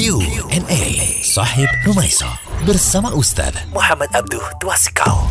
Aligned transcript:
Q&A 0.00 1.20
Sahib 1.20 1.68
Rumaisa 1.84 2.24
bersama 2.64 3.12
Ustaz 3.12 3.52
Muhammad 3.68 4.08
Abduh 4.16 4.40
Twasikal. 4.56 5.28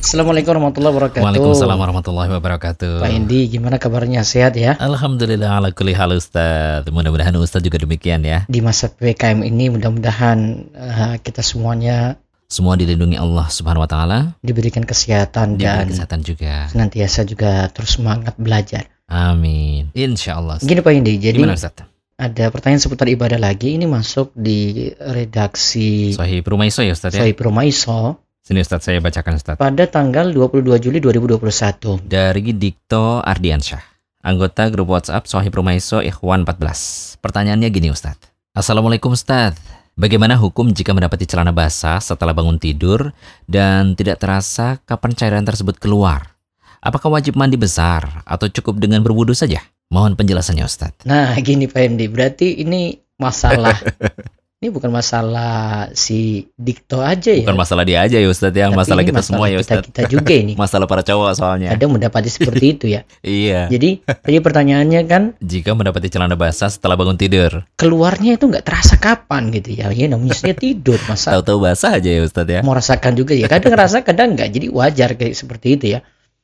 Assalamualaikum 0.00 0.56
warahmatullahi 0.56 0.96
wabarakatuh. 0.96 1.20
Waalaikumsalam 1.20 1.76
warahmatullahi 1.76 2.32
wabarakatuh. 2.32 3.04
Pak 3.04 3.12
Hendi, 3.12 3.52
gimana 3.52 3.76
kabarnya? 3.76 4.24
Sehat 4.24 4.56
ya? 4.56 4.80
Alhamdulillah 4.80 5.60
ala 5.60 5.76
kulli 5.76 5.92
hal 5.92 6.16
Ustaz. 6.16 6.88
Mudah-mudahan 6.88 7.36
Ustaz 7.36 7.60
juga 7.60 7.76
demikian 7.84 8.24
ya. 8.24 8.48
Di 8.48 8.64
masa 8.64 8.88
PPKM 8.88 9.44
ini 9.44 9.68
mudah-mudahan 9.68 10.72
uh, 10.72 11.14
kita 11.20 11.44
semuanya 11.44 12.16
Semua 12.48 12.80
dilindungi 12.80 13.20
Allah 13.20 13.44
Subhanahu 13.52 13.84
wa 13.84 13.90
taala, 13.92 14.18
diberikan 14.40 14.88
kesehatan 14.88 15.60
diberi 15.60 15.68
dan 15.68 15.84
kesehatan 15.92 16.20
juga. 16.24 16.72
senantiasa 16.72 17.28
juga 17.28 17.68
terus 17.76 18.00
semangat 18.00 18.40
belajar. 18.40 18.88
Amin. 19.04 19.92
Insyaallah. 19.92 20.64
Gini 20.64 20.80
Pak 20.80 20.92
Hendi, 20.96 21.20
jadi 21.20 21.36
Gimana 21.36 21.60
Ustaz? 21.60 21.91
Ada 22.22 22.54
pertanyaan 22.54 22.78
seputar 22.78 23.10
ibadah 23.10 23.38
lagi. 23.42 23.74
Ini 23.74 23.90
masuk 23.90 24.30
di 24.38 24.86
redaksi 24.94 26.14
Sahih 26.14 26.46
Rumaiso 26.46 26.86
ya 26.86 26.94
Ustaz 26.94 27.18
ya. 27.18 27.26
Sohib 27.26 27.42
Rumaiso 27.42 28.22
Sini 28.42 28.62
Ustaz 28.62 28.86
saya 28.86 29.02
bacakan 29.02 29.38
Ustaz. 29.38 29.54
pada 29.58 29.86
tanggal 29.86 30.30
22 30.30 30.78
Juli 30.78 30.98
2021. 30.98 32.02
Dari 32.06 32.50
Dikto 32.54 33.22
Ardiansyah, 33.22 33.82
anggota 34.26 34.66
grup 34.70 34.94
WhatsApp 34.94 35.30
Sohib 35.30 35.54
Rumaiso 35.54 36.02
Ikhwan 36.02 36.42
14. 36.42 37.22
Pertanyaannya 37.22 37.70
gini 37.70 37.94
Ustaz. 37.94 38.18
Assalamualaikum 38.54 39.14
Ustaz. 39.14 39.58
Bagaimana 39.94 40.34
hukum 40.34 40.74
jika 40.74 40.90
mendapati 40.90 41.22
celana 41.22 41.54
basah 41.54 42.02
setelah 42.02 42.34
bangun 42.34 42.58
tidur 42.58 43.14
dan 43.46 43.94
tidak 43.94 44.18
terasa 44.18 44.82
kapan 44.90 45.14
cairan 45.14 45.44
tersebut 45.46 45.78
keluar? 45.78 46.34
Apakah 46.82 47.14
wajib 47.14 47.38
mandi 47.38 47.54
besar 47.54 48.26
atau 48.26 48.50
cukup 48.50 48.82
dengan 48.82 49.06
berwudu 49.06 49.38
saja? 49.38 49.62
Mohon 49.92 50.16
penjelasannya 50.16 50.64
Ustaz. 50.64 50.96
Nah, 51.04 51.36
gini 51.44 51.68
Pak 51.68 51.80
Hendi, 51.84 52.08
berarti 52.08 52.64
ini 52.64 52.96
masalah 53.20 53.76
ini 54.64 54.72
bukan 54.72 54.88
masalah 54.88 55.92
si 55.92 56.48
Dikto 56.56 57.04
aja 57.04 57.28
ya. 57.28 57.44
Bukan 57.44 57.60
masalah 57.60 57.84
dia 57.84 58.00
aja 58.00 58.16
ya 58.16 58.24
Ustaz 58.24 58.56
ya, 58.56 58.72
Tapi 58.72 58.78
masalah 58.80 59.02
kita 59.04 59.20
semua 59.20 59.52
ya 59.52 59.60
kita, 59.60 59.84
Ustaz. 59.84 59.84
kita 59.92 60.02
juga 60.08 60.32
ini. 60.32 60.56
Masalah 60.62 60.88
para 60.88 61.04
cowok 61.04 61.36
soalnya. 61.36 61.76
Kadang 61.76 61.92
mendapati 61.92 62.32
seperti 62.32 62.64
itu 62.72 62.86
ya. 62.88 63.04
Iya. 63.20 63.68
Jadi 63.68 64.00
tadi 64.06 64.38
pertanyaannya 64.40 65.00
kan 65.04 65.22
Jika 65.44 65.76
mendapati 65.76 66.08
celana 66.08 66.40
basah 66.40 66.72
setelah 66.72 66.96
bangun 66.96 67.20
tidur, 67.20 67.68
keluarnya 67.76 68.40
itu 68.40 68.48
nggak 68.48 68.64
terasa 68.64 68.96
kapan 68.96 69.52
gitu 69.52 69.76
ya. 69.76 69.92
Ya 69.92 70.08
namanya 70.08 70.40
saya 70.40 70.56
tidur 70.56 70.96
masa 71.04 71.36
tahu-tahu 71.36 71.68
basah 71.68 72.00
aja 72.00 72.08
ya 72.08 72.24
Ustaz 72.24 72.48
ya. 72.48 72.64
mau 72.64 72.72
rasakan 72.72 73.12
juga 73.12 73.36
ya. 73.36 73.44
Kadang 73.44 73.76
ngerasa 73.76 74.00
kadang 74.08 74.40
nggak. 74.40 74.48
Jadi 74.56 74.66
wajar 74.72 75.20
kayak 75.20 75.36
seperti 75.36 75.76
itu 75.76 75.86
ya. 75.98 76.00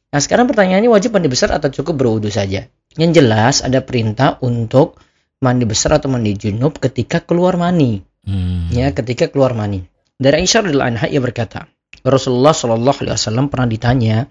Nah 0.09 0.21
sekarang 0.25 0.49
pertanyaannya 0.49 0.89
wajib 0.89 1.13
mandi 1.13 1.29
besar 1.29 1.53
atau 1.53 1.69
cukup 1.69 2.01
berwudu 2.01 2.33
saja? 2.33 2.65
Yang 2.97 3.11
jelas 3.21 3.61
ada 3.61 3.85
perintah 3.85 4.41
untuk 4.41 4.97
mandi 5.45 5.69
besar 5.69 6.01
atau 6.01 6.09
mandi 6.09 6.33
junub 6.35 6.81
ketika 6.81 7.21
keluar 7.23 7.61
mani. 7.61 8.05
Hmm. 8.29 8.69
ya 8.69 8.93
ketika 8.93 9.33
keluar 9.33 9.57
mani. 9.57 9.89
Dari 10.21 10.45
Aisyah 10.45 10.69
radhiyallahu 10.69 10.91
anha 10.93 11.07
ia 11.09 11.17
berkata, 11.17 11.65
Rasulullah 12.05 12.53
Shallallahu 12.53 13.01
alaihi 13.01 13.17
wasallam 13.17 13.49
pernah 13.49 13.69
ditanya 13.71 14.29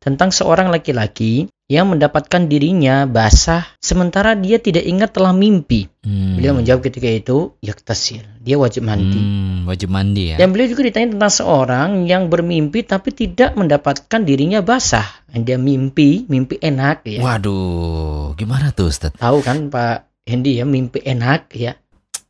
tentang 0.00 0.32
seorang 0.32 0.72
laki-laki 0.72 1.52
yang 1.70 1.86
mendapatkan 1.86 2.50
dirinya 2.50 3.06
basah 3.06 3.62
sementara 3.78 4.34
dia 4.34 4.58
tidak 4.58 4.82
ingat 4.82 5.14
telah 5.14 5.30
mimpi. 5.30 5.86
Hmm. 6.02 6.34
Beliau 6.34 6.58
menjawab 6.58 6.82
ketika 6.82 7.06
itu, 7.06 7.54
yaktasil. 7.62 8.26
Dia 8.42 8.58
wajib 8.58 8.82
mandi. 8.82 9.20
Hmm, 9.20 9.70
wajib 9.70 9.86
mandi 9.92 10.34
ya. 10.34 10.36
Dan 10.42 10.50
beliau 10.50 10.74
juga 10.74 10.90
ditanya 10.90 11.14
tentang 11.14 11.30
seorang 11.30 11.90
yang 12.10 12.26
bermimpi 12.26 12.82
tapi 12.82 13.14
tidak 13.14 13.54
mendapatkan 13.54 14.20
dirinya 14.26 14.64
basah. 14.66 15.06
Dia 15.30 15.62
mimpi, 15.62 16.26
mimpi 16.26 16.58
enak 16.58 17.06
ya. 17.06 17.22
Waduh, 17.22 18.34
gimana 18.34 18.74
tuh 18.74 18.90
Ustaz? 18.90 19.14
Tahu 19.14 19.38
kan 19.46 19.70
Pak 19.70 20.26
Hendy 20.26 20.58
ya, 20.58 20.66
mimpi 20.66 21.06
enak 21.06 21.54
ya. 21.54 21.78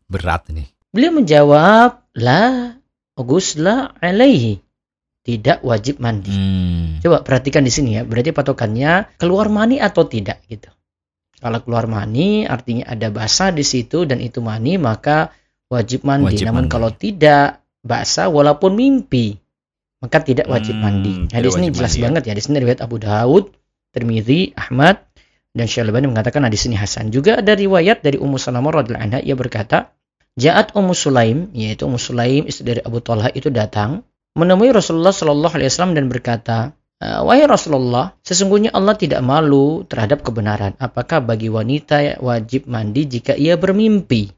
Berat 0.05 0.53
nih. 0.53 0.69
Beliau 0.93 1.17
menjawab, 1.17 2.05
la 2.13 2.77
ghusla 3.17 3.97
alaihi. 4.05 4.61
Tidak 5.21 5.61
wajib 5.61 6.01
mandi. 6.01 6.33
Hmm. 6.33 6.98
Coba 7.05 7.20
perhatikan 7.20 7.61
di 7.61 7.73
sini 7.73 8.01
ya. 8.01 8.03
Berarti 8.08 8.33
patokannya 8.33 9.20
keluar 9.20 9.53
mani 9.53 9.77
atau 9.77 10.08
tidak 10.08 10.41
gitu. 10.48 10.73
Kalau 11.41 11.61
keluar 11.64 11.89
mani 11.89 12.45
artinya 12.48 12.89
ada 12.89 13.08
basah 13.13 13.53
di 13.53 13.64
situ 13.64 14.09
dan 14.09 14.20
itu 14.20 14.41
mani 14.41 14.80
maka 14.80 15.33
wajib 15.69 16.05
mandi. 16.09 16.36
Wajib 16.36 16.45
Namun 16.48 16.69
mandi. 16.69 16.73
kalau 16.73 16.91
tidak 16.92 17.61
basah 17.85 18.29
walaupun 18.33 18.77
mimpi 18.77 19.36
maka 20.01 20.25
tidak 20.25 20.48
wajib 20.48 20.77
Hmm, 20.80 20.85
mandi. 20.85 21.13
Nah, 21.29 21.41
di 21.41 21.48
tidak 21.48 21.53
sini 21.53 21.67
jelas 21.69 21.92
mandi 21.92 22.01
ya. 22.01 22.05
banget 22.09 22.23
ya. 22.25 22.33
Di 22.33 22.42
sini 22.42 22.57
riwayat 22.64 22.80
Abu 22.80 22.97
Daud, 22.97 23.45
Tirmidzi, 23.92 24.57
Ahmad 24.57 24.97
dan 25.53 25.67
Syalbani 25.69 26.09
mengatakan 26.09 26.41
hadis 26.48 26.64
ini 26.64 26.80
hasan. 26.80 27.13
Juga 27.13 27.45
ada 27.45 27.53
riwayat 27.53 28.01
dari 28.01 28.17
Ummu 28.17 28.41
Salamah 28.41 28.80
radhiyallahu 28.80 29.05
anha 29.05 29.20
ia 29.20 29.36
berkata, 29.36 29.92
Ja'at 30.41 30.73
Ummu 30.73 30.97
Sulaim, 30.97 31.53
yaitu 31.53 31.85
Ummu 31.85 32.01
Sulaim 32.01 32.48
istri 32.48 32.64
dari 32.64 32.80
Abu 32.80 33.05
Talha 33.05 33.29
itu 33.35 33.53
datang 33.53 34.01
menemui 34.35 34.70
Rasulullah 34.70 35.14
Shallallahu 35.14 35.55
alaihi 35.55 35.70
wasallam 35.70 35.95
dan 35.98 36.07
berkata, 36.07 36.77
"Eh, 37.02 37.20
Wahai 37.23 37.46
Rasulullah, 37.46 38.14
sesungguhnya 38.23 38.70
Allah 38.74 38.95
tidak 38.95 39.20
malu 39.24 39.83
terhadap 39.86 40.23
kebenaran. 40.23 40.77
Apakah 40.79 41.24
bagi 41.24 41.51
wanita 41.51 42.23
wajib 42.23 42.70
mandi 42.70 43.07
jika 43.07 43.35
ia 43.35 43.58
bermimpi? 43.58 44.30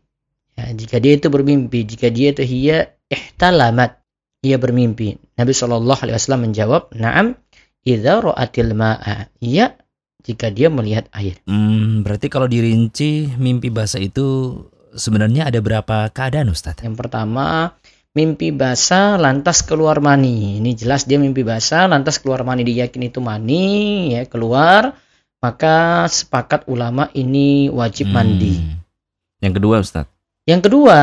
Ya, 0.52 0.68
jika 0.76 1.00
dia 1.00 1.16
itu 1.16 1.32
bermimpi, 1.32 1.84
jika 1.88 2.12
dia 2.12 2.32
itu 2.36 2.44
hiya 2.44 2.92
ihtalamat, 3.08 4.00
ia 4.44 4.56
bermimpi. 4.60 5.16
Nabi 5.36 5.52
Shallallahu 5.56 6.00
alaihi 6.04 6.16
wasallam 6.16 6.42
menjawab, 6.50 6.92
"Na'am, 6.92 7.40
idza 7.84 8.20
ra'atil 8.20 8.76
ma'a." 8.76 9.32
Iya, 9.40 9.80
jika 10.22 10.52
dia 10.54 10.70
melihat 10.70 11.10
air. 11.16 11.40
Hmm, 11.48 12.06
berarti 12.06 12.30
kalau 12.30 12.46
dirinci 12.46 13.32
mimpi 13.36 13.68
basah 13.72 13.98
itu 13.98 14.58
sebenarnya 14.94 15.50
ada 15.50 15.58
berapa 15.58 16.08
keadaan 16.14 16.52
Ustaz? 16.52 16.78
Yang 16.80 16.96
pertama, 17.06 17.74
mimpi 18.12 18.52
basah 18.52 19.16
lantas 19.16 19.64
keluar 19.64 19.98
mani. 19.98 20.60
Ini 20.60 20.70
jelas 20.76 21.08
dia 21.08 21.16
mimpi 21.16 21.40
basah 21.42 21.88
lantas 21.88 22.20
keluar 22.20 22.44
mani 22.44 22.64
diyakini 22.64 23.08
itu 23.08 23.20
mani 23.24 23.66
ya 24.16 24.28
keluar, 24.28 24.96
maka 25.40 26.06
sepakat 26.08 26.68
ulama 26.68 27.08
ini 27.16 27.72
wajib 27.72 28.12
Hmm. 28.12 28.16
mandi. 28.16 28.54
Yang 29.42 29.52
kedua 29.58 29.76
Ustaz, 29.82 30.06
Yang 30.42 30.70
kedua, 30.70 30.98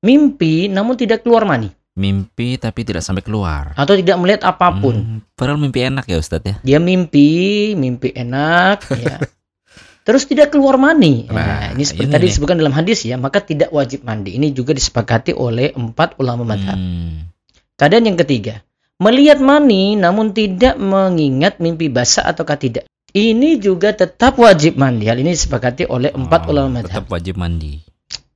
mimpi 0.00 0.68
namun 0.68 0.96
tidak 0.96 1.24
keluar 1.24 1.44
mani 1.44 1.68
mimpi 1.92 2.56
tapi 2.56 2.88
tidak 2.88 3.04
sampai 3.04 3.20
keluar. 3.20 3.76
atau 3.76 3.92
tidak 3.92 4.16
melihat 4.16 4.48
apa 4.48 4.72
pun. 4.80 4.96
Hmm, 4.96 5.18
padahal 5.36 5.60
mimpi 5.60 5.84
enak 5.84 6.08
ya 6.08 6.16
Ustaz 6.16 6.40
ya. 6.40 6.56
Dia 6.64 6.80
mimpi, 6.80 7.72
mimpi 7.76 8.16
enak 8.16 8.88
ya. 8.96 9.20
Terus 10.02 10.26
tidak 10.26 10.50
keluar 10.50 10.74
mani. 10.82 11.30
Nah, 11.30 11.52
Nah, 11.72 11.78
ini 11.78 11.88
seperti 11.88 12.10
ini 12.10 12.14
tadi 12.18 12.24
disebutkan 12.28 12.58
dalam 12.58 12.74
hadis 12.74 13.06
ya, 13.06 13.16
maka 13.16 13.38
tidak 13.38 13.70
wajib 13.70 14.02
mandi. 14.02 14.34
Ini 14.34 14.50
juga 14.50 14.74
disepakati 14.74 15.32
oleh 15.32 15.72
empat 15.72 16.18
ulama 16.18 16.42
madhab. 16.42 16.74
Hmm. 16.74 17.30
Keadaan 17.78 18.10
yang 18.10 18.18
ketiga, 18.18 18.60
melihat 18.98 19.38
mani 19.38 19.94
namun 19.96 20.34
tidak 20.36 20.76
mengingat 20.76 21.62
mimpi 21.62 21.86
basah 21.86 22.26
ataukah 22.26 22.58
tidak. 22.58 22.84
Ini 23.14 23.62
juga 23.62 23.96
tetap 23.96 24.36
wajib 24.36 24.74
mandi. 24.76 25.06
Hal 25.06 25.22
ini 25.22 25.32
disepakati 25.32 25.86
oleh 25.86 26.10
empat 26.10 26.44
Oh, 26.44 26.52
ulama 26.52 26.82
madhab. 26.82 26.92
Tetap 26.92 27.06
wajib 27.08 27.38
mandi. 27.38 27.80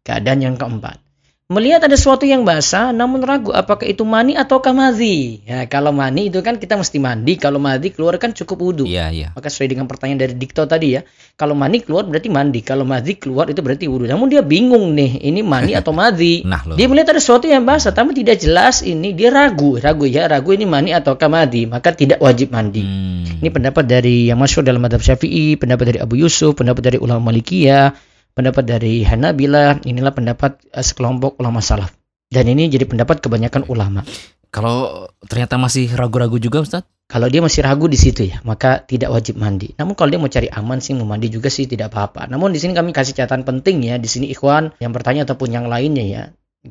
Keadaan 0.06 0.38
yang 0.38 0.54
keempat, 0.54 1.03
melihat 1.50 1.83
ada 1.83 1.94
sesuatu 1.98 2.22
yang 2.27 2.43
basah 2.47 2.94
namun 2.94 3.22
ragu 3.22 3.50
apakah 3.50 3.87
itu 3.87 4.06
mani 4.06 4.38
ataukah 4.38 4.71
madhi. 4.71 5.43
Ya, 5.43 5.66
kalau 5.66 5.91
mani 5.91 6.31
itu 6.31 6.38
kan 6.47 6.62
kita 6.62 6.78
mesti 6.78 7.03
mandi, 7.03 7.34
kalau 7.34 7.59
madhi 7.59 7.91
keluar 7.91 8.15
kan 8.22 8.31
cukup 8.31 8.59
wudhu. 8.62 8.84
Iya, 8.87 9.10
iya. 9.10 9.28
Maka 9.34 9.50
sesuai 9.50 9.75
dengan 9.75 9.91
pertanyaan 9.91 10.27
dari 10.27 10.34
Dikto 10.38 10.62
tadi 10.66 10.94
ya, 10.94 11.03
kalau 11.36 11.52
mani 11.52 11.84
keluar 11.84 12.08
berarti 12.08 12.32
mandi, 12.32 12.64
kalau 12.64 12.88
madhi 12.88 13.20
keluar 13.20 13.52
itu 13.52 13.60
berarti 13.60 13.84
wudhu. 13.84 14.08
Namun 14.08 14.32
dia 14.32 14.41
bingung 14.41 14.97
nih, 14.97 15.20
ini 15.20 15.44
mani 15.44 15.76
atau 15.80 15.92
madhi. 15.92 16.41
Nah, 16.48 16.64
loh. 16.64 16.80
Dia 16.80 16.88
melihat 16.88 17.12
ada 17.12 17.20
sesuatu 17.20 17.44
yang 17.44 17.69
basah, 17.69 17.92
tapi 17.92 18.16
tidak 18.16 18.41
jelas 18.41 18.80
ini. 18.80 19.12
Dia 19.12 19.28
ragu, 19.28 19.76
ragu 19.76 20.08
ya, 20.08 20.24
ragu 20.32 20.56
ini 20.56 20.64
mani 20.64 20.97
atau 20.97 21.20
kamadi, 21.20 21.69
maka 21.69 21.92
tidak 21.92 22.24
wajib 22.24 22.56
mandi. 22.56 22.80
Hmm. 22.80 23.44
Ini 23.44 23.52
pendapat 23.52 23.84
dari 23.84 24.32
yang 24.32 24.41
masyhur 24.41 24.64
dalam 24.64 24.80
madhab 24.80 25.04
syafi'i, 25.04 25.60
pendapat 25.60 25.92
dari 25.92 25.98
Abu 26.00 26.16
Yusuf, 26.16 26.56
pendapat 26.56 26.88
dari 26.88 26.97
ulama 26.97 27.28
Malikiyah, 27.28 27.92
pendapat 28.32 28.64
dari 28.64 29.04
Hanabilah. 29.04 29.84
Inilah 29.84 30.16
pendapat 30.16 30.65
eh, 30.72 30.80
sekelompok 30.80 31.36
ulama 31.36 31.60
salaf. 31.60 31.92
Dan 32.33 32.48
ini 32.48 32.72
jadi 32.72 32.88
pendapat 32.88 33.21
kebanyakan 33.21 33.68
ulama. 33.68 34.00
Kalau 34.48 35.04
ternyata 35.28 35.60
masih 35.60 35.92
ragu-ragu 35.92 36.41
juga 36.41 36.65
Ustaz? 36.65 36.88
Kalau 37.06 37.30
dia 37.30 37.38
masih 37.38 37.62
ragu 37.62 37.86
di 37.86 37.94
situ 37.94 38.26
ya, 38.26 38.42
maka 38.42 38.82
tidak 38.82 39.14
wajib 39.14 39.38
mandi. 39.38 39.70
Namun 39.78 39.94
kalau 39.94 40.10
dia 40.10 40.18
mau 40.18 40.26
cari 40.26 40.50
aman 40.50 40.82
sih 40.82 40.91
mau 40.91 41.06
mandi 41.06 41.30
juga 41.30 41.47
sih 41.47 41.70
tidak 41.70 41.94
apa-apa. 41.94 42.26
Namun 42.26 42.50
di 42.50 42.58
sini 42.58 42.74
kami 42.74 42.91
kasih 42.91 43.14
catatan 43.14 43.47
penting 43.47 43.86
ya, 43.86 43.94
di 43.94 44.10
sini 44.10 44.26
ikhwan 44.34 44.74
yang 44.82 44.91
bertanya 44.91 45.22
ataupun 45.22 45.54
yang 45.54 45.70
lainnya 45.70 46.03
ya. 46.03 46.22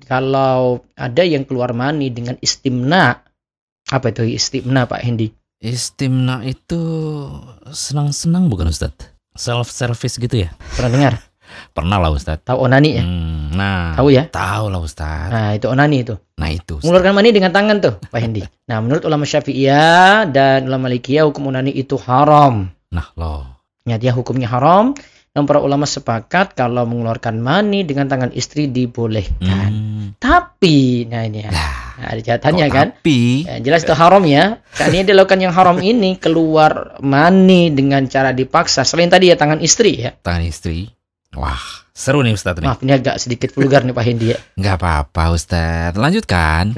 Kalau 0.04 0.84
ada 1.00 1.24
yang 1.24 1.48
keluar 1.48 1.72
mani 1.72 2.12
dengan 2.12 2.36
istimna, 2.44 3.24
apa 3.88 4.12
itu 4.12 4.28
istimna 4.28 4.84
Pak 4.84 5.08
Hendi? 5.08 5.32
Istimna 5.64 6.44
itu 6.44 6.84
senang-senang 7.72 8.52
bukan 8.52 8.68
Ustaz? 8.68 8.92
Self 9.40 9.72
service 9.72 10.20
gitu 10.20 10.44
ya? 10.44 10.52
Pernah 10.76 10.92
dengar? 10.92 11.14
Pernah 11.76 11.98
lah 12.04 12.12
Ustaz. 12.12 12.44
Tahu 12.44 12.60
onani 12.60 12.90
ya? 13.00 13.04
Hmm, 13.08 13.35
nah, 13.54 13.94
Tahu 14.00 14.08
ya? 14.10 14.26
tahu 14.32 14.72
lah 14.74 14.82
Ustaz. 14.82 15.30
Nah, 15.30 15.54
itu 15.54 15.68
onani 15.70 16.02
itu. 16.02 16.16
Nah 16.42 16.50
itu. 16.50 16.80
Ustaz. 16.80 16.88
Mengeluarkan 16.88 17.14
mani 17.14 17.30
dengan 17.36 17.52
tangan 17.54 17.78
tuh, 17.84 17.94
Pak 18.10 18.20
Hendi. 18.22 18.42
Nah, 18.66 18.82
menurut 18.82 19.04
ulama 19.06 19.28
Syafi'iyah 19.28 20.26
dan 20.32 20.66
ulama 20.66 20.90
Malikiyah 20.90 21.26
hukum 21.30 21.50
onani 21.54 21.70
itu 21.74 22.00
haram. 22.02 22.70
Nah 22.90 23.08
loh. 23.20 23.46
Ya, 23.86 24.02
dia 24.02 24.16
hukumnya 24.16 24.50
haram. 24.50 24.98
Dan 25.36 25.44
para 25.44 25.60
ulama 25.60 25.84
sepakat 25.84 26.56
kalau 26.56 26.88
mengeluarkan 26.88 27.44
mani 27.44 27.84
dengan 27.84 28.08
tangan 28.08 28.32
istri 28.32 28.72
dibolehkan. 28.72 29.68
Hmm. 29.68 30.06
Tapi, 30.16 31.04
nah 31.12 31.28
ini 31.28 31.44
ya, 31.44 31.52
nah, 31.52 31.76
ada 32.08 32.22
catatannya 32.24 32.66
kok 32.72 32.72
kan. 32.72 32.88
Tapi, 32.96 33.44
Ya, 33.44 33.60
jelas 33.60 33.84
itu 33.84 33.92
haram 33.92 34.24
ya. 34.24 34.64
Karena 34.80 35.04
dia 35.04 35.12
lakukan 35.12 35.44
yang 35.44 35.52
haram 35.52 35.84
ini 35.84 36.16
keluar 36.16 36.96
mani 37.04 37.68
dengan 37.68 38.08
cara 38.08 38.32
dipaksa. 38.32 38.88
Selain 38.88 39.12
tadi 39.12 39.28
ya 39.28 39.36
tangan 39.36 39.60
istri 39.60 40.08
ya. 40.08 40.16
tangan 40.24 40.48
istri. 40.48 40.88
Wah, 41.36 41.60
seru 41.92 42.24
nih 42.24 42.34
Ustadz 42.34 42.60
nih. 42.60 42.68
Maaf 42.68 42.80
ini 42.80 42.92
agak 42.92 43.16
sedikit 43.20 43.52
vulgar 43.52 43.84
nih 43.84 43.92
Pak 43.92 44.04
Hendi 44.04 44.26
ya. 44.32 44.38
Nggak 44.56 44.76
apa-apa 44.80 45.24
Ustadz. 45.32 46.00
Lanjutkan. 46.00 46.72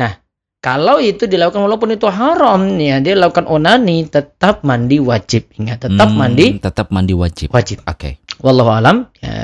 Kalau 0.58 0.98
itu 0.98 1.30
dilakukan 1.30 1.62
walaupun 1.62 1.94
itu 1.94 2.10
haram 2.10 2.60
ya, 2.82 2.98
dia 2.98 3.14
lakukan 3.14 3.46
onani 3.46 4.10
tetap 4.10 4.66
mandi 4.66 4.98
wajib. 4.98 5.54
Ingat 5.54 5.86
tetap 5.86 6.10
Hmm, 6.10 6.18
mandi 6.18 6.58
Tetap 6.58 6.90
mandi 6.90 7.14
wajib. 7.14 7.54
wajib. 7.54 7.86
Oke. 7.86 8.18
Wallahu 8.42 8.74
alam. 8.74 9.06
Ya, 9.22 9.38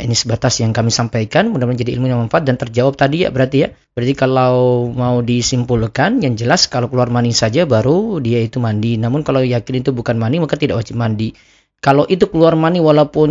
ini 0.00 0.14
sebatas 0.14 0.62
yang 0.62 0.70
kami 0.70 0.94
sampaikan. 0.94 1.50
Mudah-mudahan 1.50 1.82
jadi 1.82 1.98
ilmu 1.98 2.06
yang 2.06 2.22
manfaat 2.22 2.46
dan 2.46 2.54
terjawab 2.56 2.94
tadi 2.94 3.26
ya 3.26 3.34
berarti 3.34 3.56
ya. 3.58 3.68
Berarti 3.92 4.14
kalau 4.14 4.86
mau 4.88 5.18
disimpulkan 5.20 6.22
yang 6.22 6.38
jelas 6.38 6.70
kalau 6.70 6.86
keluar 6.86 7.10
mani 7.10 7.34
saja 7.34 7.66
baru 7.66 8.22
dia 8.22 8.38
itu 8.38 8.62
mandi. 8.62 8.96
Namun 8.96 9.26
kalau 9.26 9.42
yakin 9.42 9.82
itu 9.82 9.90
bukan 9.90 10.14
mani 10.14 10.38
maka 10.38 10.54
tidak 10.54 10.78
wajib 10.78 10.94
mandi. 10.94 11.34
Kalau 11.82 12.06
itu 12.06 12.30
keluar 12.30 12.54
mani 12.54 12.78
walaupun 12.78 13.30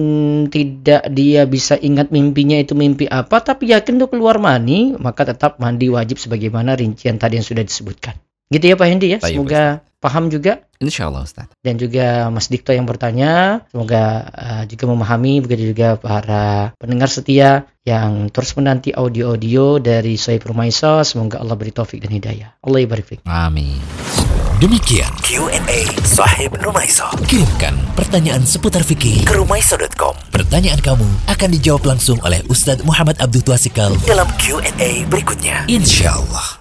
tidak 0.52 1.08
dia 1.08 1.48
bisa 1.48 1.80
ingat 1.80 2.12
mimpinya 2.12 2.60
itu 2.60 2.76
mimpi 2.76 3.08
apa 3.08 3.40
tapi 3.40 3.72
yakin 3.72 3.96
itu 3.96 4.12
keluar 4.12 4.44
mani 4.44 4.92
maka 5.00 5.24
tetap 5.24 5.56
mandi 5.56 5.88
wajib 5.88 6.20
sebagaimana 6.20 6.76
rincian 6.76 7.16
tadi 7.16 7.40
yang 7.40 7.48
sudah 7.48 7.64
disebutkan. 7.64 8.20
Gitu 8.52 8.68
ya 8.68 8.76
Pak 8.76 8.88
Hendi 8.92 9.08
ya. 9.16 9.20
Baik, 9.24 9.32
Semoga 9.32 9.64
paham 10.04 10.28
juga 10.28 10.66
Insya 10.82 11.08
Allah 11.08 11.24
Ustadz. 11.24 11.54
dan 11.62 11.78
juga 11.78 12.28
Mas 12.34 12.52
Dikto 12.52 12.76
yang 12.76 12.84
bertanya. 12.84 13.64
Semoga 13.72 14.28
uh, 14.34 14.64
juga 14.68 14.84
memahami, 14.92 15.40
begitu 15.40 15.72
juga 15.72 15.96
para 15.96 16.76
pendengar 16.76 17.08
setia 17.08 17.70
yang 17.88 18.28
terus 18.34 18.58
menanti 18.60 18.92
audio-audio 18.92 19.80
dari 19.80 20.18
Sohib 20.20 20.44
Rumaiso. 20.44 21.06
Semoga 21.08 21.40
Allah 21.40 21.56
beri 21.56 21.72
taufik 21.72 22.04
dan 22.04 22.12
hidayah. 22.12 22.60
Allah 22.60 22.80
ibarik. 22.84 23.24
Amin. 23.24 23.80
Demikian 24.62 25.10
Q&A 25.26 25.90
Sahib 26.06 26.54
Rumaiso. 26.62 27.10
Kirimkan 27.26 27.74
pertanyaan 27.98 28.46
seputar 28.46 28.86
fikih 28.86 29.26
ke 29.26 29.34
rumaiso.com. 29.34 30.14
Pertanyaan 30.30 30.78
kamu 30.78 31.10
akan 31.26 31.50
dijawab 31.58 31.98
langsung 31.98 32.22
oleh 32.22 32.46
Ustadz 32.46 32.86
Muhammad 32.86 33.18
Abdul 33.18 33.42
Twasikal 33.42 33.98
dalam 34.06 34.30
Q&A 34.38 35.10
berikutnya. 35.10 35.66
Insya 35.66 36.14
Allah. 36.14 36.61